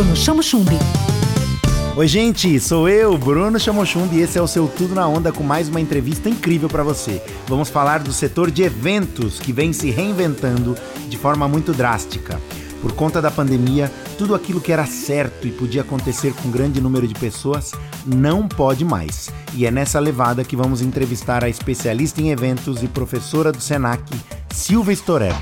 Bruno 0.00 0.16
Chamo 0.16 0.42
Chumbi. 0.42 0.78
Oi, 1.94 2.08
gente, 2.08 2.58
sou 2.58 2.88
eu, 2.88 3.18
Bruno 3.18 3.60
Chamochumbi, 3.60 4.16
e 4.16 4.22
esse 4.22 4.38
é 4.38 4.40
o 4.40 4.46
seu 4.46 4.66
Tudo 4.66 4.94
na 4.94 5.06
Onda 5.06 5.30
com 5.30 5.44
mais 5.44 5.68
uma 5.68 5.78
entrevista 5.78 6.26
incrível 6.26 6.70
para 6.70 6.82
você. 6.82 7.22
Vamos 7.46 7.68
falar 7.68 7.98
do 7.98 8.10
setor 8.10 8.50
de 8.50 8.62
eventos 8.62 9.38
que 9.38 9.52
vem 9.52 9.74
se 9.74 9.90
reinventando 9.90 10.74
de 11.06 11.18
forma 11.18 11.46
muito 11.46 11.74
drástica. 11.74 12.40
Por 12.80 12.92
conta 12.92 13.20
da 13.20 13.30
pandemia, 13.30 13.92
tudo 14.16 14.34
aquilo 14.34 14.58
que 14.58 14.72
era 14.72 14.86
certo 14.86 15.46
e 15.46 15.52
podia 15.52 15.82
acontecer 15.82 16.32
com 16.32 16.48
um 16.48 16.50
grande 16.50 16.80
número 16.80 17.06
de 17.06 17.14
pessoas 17.14 17.72
não 18.06 18.48
pode 18.48 18.86
mais. 18.86 19.28
E 19.52 19.66
é 19.66 19.70
nessa 19.70 20.00
levada 20.00 20.44
que 20.44 20.56
vamos 20.56 20.80
entrevistar 20.80 21.44
a 21.44 21.48
especialista 21.50 22.22
em 22.22 22.30
eventos 22.30 22.82
e 22.82 22.88
professora 22.88 23.52
do 23.52 23.60
SENAC, 23.60 24.02
Silvia 24.48 24.94
Storé. 24.94 25.32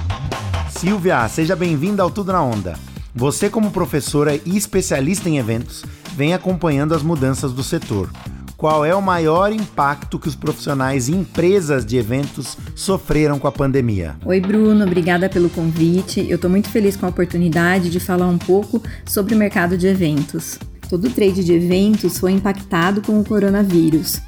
Silvia, 0.69 1.29
seja 1.29 1.55
bem-vinda 1.55 2.03
ao 2.03 2.11
Tudo 2.11 2.33
na 2.33 2.43
Onda. 2.43 2.88
Você, 3.19 3.51
como 3.51 3.73
professora 3.73 4.39
e 4.47 4.57
especialista 4.57 5.29
em 5.29 5.39
eventos, 5.39 5.85
vem 6.15 6.35
acompanhando 6.35 6.95
as 6.95 7.03
mudanças 7.03 7.53
do 7.53 7.65
setor. 7.65 8.09
Qual 8.57 8.85
é 8.85 8.95
o 8.95 9.03
maior 9.03 9.53
impacto 9.53 10.21
que 10.21 10.29
os 10.29 10.37
profissionais 10.37 11.09
e 11.09 11.17
empresas 11.17 11.85
de 11.85 11.97
eventos 11.97 12.57
sofreram 12.77 13.37
com 13.41 13.49
a 13.49 13.53
pandemia? 13.53 14.17
Oi, 14.25 14.41
Bruno, 14.41 14.85
obrigada 14.85 15.29
pelo 15.29 15.51
convite. 15.51 16.25
Eu 16.29 16.37
estou 16.37 16.49
muito 16.49 16.69
feliz 16.69 16.95
com 16.95 17.07
a 17.07 17.09
oportunidade 17.09 17.91
de 17.91 17.99
falar 17.99 18.29
um 18.29 18.39
pouco 18.39 18.81
sobre 19.05 19.35
o 19.35 19.39
mercado 19.39 19.77
de 19.77 19.89
eventos. 19.89 20.57
Todo 20.89 21.09
o 21.09 21.11
trade 21.11 21.43
de 21.43 21.55
eventos 21.55 22.19
foi 22.19 22.31
impactado 22.31 23.03
com 23.03 23.19
o 23.19 23.25
coronavírus 23.25 24.23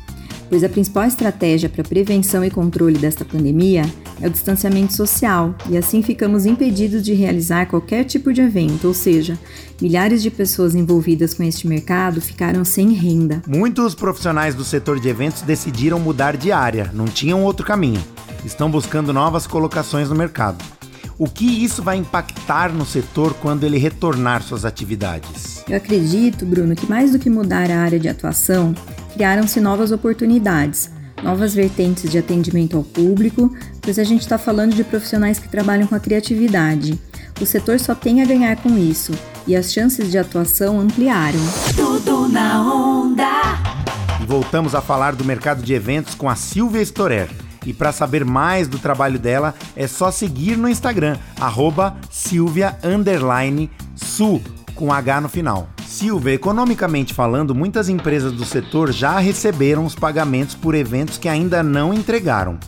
pois 0.51 0.65
a 0.65 0.69
principal 0.69 1.05
estratégia 1.05 1.69
para 1.69 1.85
prevenção 1.85 2.45
e 2.45 2.51
controle 2.51 2.99
desta 2.99 3.25
pandemia 3.25 3.83
é 4.21 4.27
o 4.27 4.31
distanciamento 4.31 4.93
social, 4.93 5.55
e 5.69 5.77
assim 5.77 6.03
ficamos 6.03 6.47
impedidos 6.47 7.03
de 7.03 7.15
realizar 7.15 7.67
qualquer 7.67 8.05
tipo 8.05 8.33
de 8.33 8.41
evento, 8.41 8.89
ou 8.89 8.95
seja, 8.95 9.39
milhares 9.81 10.23
de 10.23 10.31
pessoas 10.31 10.75
envolvidas 10.75 11.35
com 11.35 11.43
este 11.43 11.67
mercado 11.67 12.21
ficaram 12.21 12.65
sem 12.65 12.93
renda. 12.93 13.43
Muitos 13.47 13.95
profissionais 13.95 14.55
do 14.55 14.65
setor 14.65 15.01
de 15.01 15.09
eventos 15.09 15.43
decidiram 15.43 15.99
mudar 15.99 16.37
de 16.37 16.53
área, 16.53 16.91
não 16.93 17.07
tinham 17.07 17.43
outro 17.43 17.65
caminho. 17.65 18.03
Estão 18.45 18.71
buscando 18.71 19.13
novas 19.13 19.47
colocações 19.47 20.09
no 20.09 20.15
mercado. 20.15 20.63
O 21.19 21.27
que 21.27 21.45
isso 21.45 21.83
vai 21.83 21.99
impactar 21.99 22.73
no 22.73 22.87
setor 22.87 23.35
quando 23.35 23.65
ele 23.65 23.77
retornar 23.77 24.43
suas 24.43 24.65
atividades? 24.65 25.63
Eu 25.69 25.77
acredito, 25.77 26.47
Bruno, 26.47 26.75
que 26.75 26.89
mais 26.89 27.13
do 27.13 27.19
que 27.19 27.29
mudar 27.29 27.71
a 27.71 27.79
área 27.79 28.01
de 28.01 28.09
atuação, 28.09 28.75
criaram-se 29.13 29.61
novas 29.61 29.93
oportunidades, 29.93 30.91
novas 31.23 31.55
vertentes 31.55 32.11
de 32.11 32.19
atendimento 32.19 32.77
ao 32.77 32.83
público, 32.83 33.55
pois 33.81 33.99
a 33.99 34.05
gente 34.05 34.23
está 34.23 34.39
falando 34.39 34.75
de 34.75 34.85
profissionais 34.85 35.39
que 35.39 35.49
trabalham 35.49 35.87
com 35.87 35.95
a 35.95 36.01
criatividade. 36.01 36.99
O 37.41 37.47
setor 37.47 37.81
só 37.81 37.95
tem 37.95 38.23
a 38.23 38.27
ganhar 38.27 38.57
com 38.57 38.77
isso 38.77 39.13
e 39.47 39.57
as 39.57 39.73
chances 39.73 40.11
de 40.11 40.19
atuação 40.19 40.79
ampliaram. 40.79 41.41
Tudo 41.75 42.29
na 42.29 42.63
onda. 42.63 43.59
E 44.23 44.27
voltamos 44.27 44.75
a 44.75 44.81
falar 44.81 45.15
do 45.15 45.25
mercado 45.25 45.63
de 45.63 45.73
eventos 45.73 46.15
com 46.15 46.29
a 46.29 46.37
Silvia 46.37 46.83
Storer. 46.83 47.29
E 47.67 47.73
para 47.73 47.93
saber 47.93 48.25
mais 48.25 48.69
do 48.69 48.79
trabalho 48.79 49.19
dela, 49.19 49.55
é 49.77 49.87
só 49.87 50.11
seguir 50.11 50.57
no 50.57 50.69
Instagram, 50.69 51.17
arroba 51.39 51.97
Silvia 52.11 52.77
Su, 53.97 54.41
com 54.81 54.91
H 54.91 55.21
no 55.21 55.29
final. 55.29 55.69
Silvia, 55.87 56.33
economicamente 56.33 57.13
falando, 57.13 57.55
muitas 57.55 57.91
empresas 57.91 58.33
do 58.33 58.47
setor 58.47 58.91
já 58.91 59.19
receberam 59.19 59.85
os 59.85 59.95
pagamentos 59.95 60.55
por 60.55 60.75
eventos 60.75 61.19
que 61.19 61.29
ainda 61.29 61.63
não 61.63 61.93
entregaram. 61.93 62.59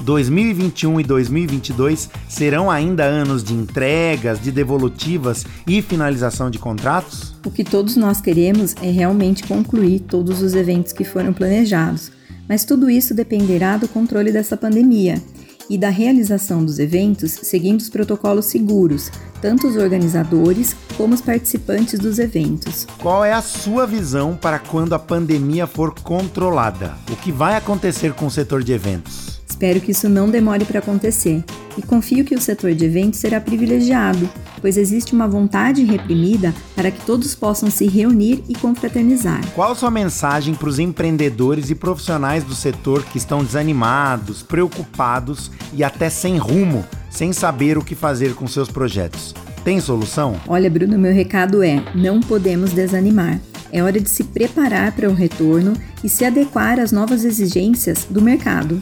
2021 0.00 1.00
e 1.00 1.04
2022 1.04 2.08
serão 2.26 2.70
ainda 2.70 3.04
anos 3.04 3.44
de 3.44 3.52
entregas, 3.52 4.40
de 4.40 4.50
devolutivas 4.50 5.44
e 5.66 5.82
finalização 5.82 6.48
de 6.48 6.58
contratos? 6.58 7.34
O 7.44 7.50
que 7.50 7.64
todos 7.64 7.96
nós 7.96 8.18
queremos 8.18 8.74
é 8.80 8.90
realmente 8.90 9.42
concluir 9.42 10.00
todos 10.00 10.40
os 10.40 10.54
eventos 10.54 10.94
que 10.94 11.04
foram 11.04 11.34
planejados, 11.34 12.10
mas 12.48 12.64
tudo 12.64 12.88
isso 12.88 13.12
dependerá 13.12 13.76
do 13.76 13.88
controle 13.88 14.32
dessa 14.32 14.56
pandemia 14.56 15.20
e 15.68 15.76
da 15.76 15.88
realização 15.88 16.64
dos 16.64 16.78
eventos 16.78 17.32
seguindo 17.42 17.80
os 17.80 17.88
protocolos 17.88 18.46
seguros, 18.46 19.10
tanto 19.40 19.68
os 19.68 19.76
organizadores 19.76 20.74
como 20.96 21.14
os 21.14 21.20
participantes 21.20 21.98
dos 21.98 22.18
eventos. 22.18 22.86
Qual 22.98 23.24
é 23.24 23.32
a 23.32 23.42
sua 23.42 23.86
visão 23.86 24.36
para 24.36 24.58
quando 24.58 24.94
a 24.94 24.98
pandemia 24.98 25.66
for 25.66 25.94
controlada? 26.00 26.96
O 27.10 27.16
que 27.16 27.30
vai 27.30 27.56
acontecer 27.56 28.12
com 28.14 28.26
o 28.26 28.30
setor 28.30 28.62
de 28.62 28.72
eventos? 28.72 29.37
Espero 29.58 29.80
que 29.80 29.90
isso 29.90 30.08
não 30.08 30.30
demore 30.30 30.64
para 30.64 30.78
acontecer 30.78 31.42
e 31.76 31.82
confio 31.82 32.24
que 32.24 32.32
o 32.32 32.40
setor 32.40 32.74
de 32.74 32.84
eventos 32.84 33.18
será 33.18 33.40
privilegiado, 33.40 34.30
pois 34.60 34.76
existe 34.76 35.12
uma 35.12 35.26
vontade 35.26 35.82
reprimida 35.82 36.54
para 36.76 36.92
que 36.92 37.04
todos 37.04 37.34
possam 37.34 37.68
se 37.68 37.88
reunir 37.88 38.44
e 38.48 38.54
confraternizar. 38.54 39.40
Qual 39.56 39.74
sua 39.74 39.90
mensagem 39.90 40.54
para 40.54 40.68
os 40.68 40.78
empreendedores 40.78 41.70
e 41.70 41.74
profissionais 41.74 42.44
do 42.44 42.54
setor 42.54 43.02
que 43.06 43.18
estão 43.18 43.42
desanimados, 43.42 44.44
preocupados 44.44 45.50
e 45.74 45.82
até 45.82 46.08
sem 46.08 46.36
rumo, 46.36 46.84
sem 47.10 47.32
saber 47.32 47.76
o 47.76 47.82
que 47.82 47.96
fazer 47.96 48.34
com 48.34 48.46
seus 48.46 48.70
projetos? 48.70 49.34
Tem 49.64 49.80
solução? 49.80 50.36
Olha, 50.46 50.70
Bruno, 50.70 50.96
meu 50.96 51.12
recado 51.12 51.64
é: 51.64 51.82
não 51.96 52.20
podemos 52.20 52.72
desanimar. 52.72 53.40
É 53.72 53.82
hora 53.82 54.00
de 54.00 54.08
se 54.08 54.22
preparar 54.22 54.92
para 54.92 55.10
o 55.10 55.14
retorno 55.14 55.72
e 56.04 56.08
se 56.08 56.24
adequar 56.24 56.78
às 56.78 56.92
novas 56.92 57.24
exigências 57.24 58.06
do 58.08 58.22
mercado. 58.22 58.80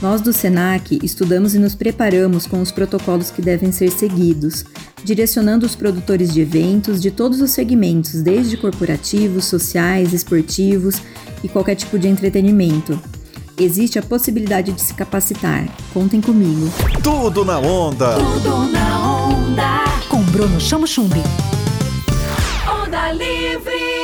Nós 0.00 0.22
do 0.22 0.32
SENAC 0.32 0.98
estudamos 1.02 1.54
e 1.54 1.58
nos 1.58 1.74
preparamos 1.74 2.46
com 2.46 2.62
os 2.62 2.72
protocolos 2.72 3.30
que 3.30 3.42
devem 3.42 3.70
ser 3.70 3.90
seguidos, 3.90 4.64
direcionando 5.04 5.66
os 5.66 5.74
produtores 5.76 6.32
de 6.32 6.40
eventos 6.40 7.02
de 7.02 7.10
todos 7.10 7.42
os 7.42 7.50
segmentos, 7.50 8.22
desde 8.22 8.56
corporativos, 8.56 9.44
sociais, 9.44 10.14
esportivos 10.14 11.02
e 11.44 11.48
qualquer 11.48 11.74
tipo 11.74 11.98
de 11.98 12.08
entretenimento. 12.08 12.98
Existe 13.58 13.98
a 13.98 14.02
possibilidade 14.02 14.72
de 14.72 14.80
se 14.80 14.94
capacitar. 14.94 15.68
Contem 15.92 16.20
comigo. 16.22 16.72
Tudo 17.02 17.44
na 17.44 17.58
onda. 17.58 18.14
Tudo 18.14 18.72
na 18.72 19.26
onda. 19.26 19.84
Com 20.08 20.22
Bruno 20.22 20.58
Chamo 20.58 20.86
Chumbi. 20.86 21.22
Onda 22.66 23.12
livre. 23.12 23.99